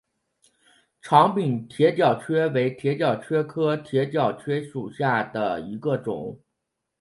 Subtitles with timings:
[0.99, 6.39] 长柄铁角蕨为铁角蕨科铁角蕨属下的一个种。